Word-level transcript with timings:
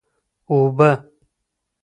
اوبه! 0.49 0.91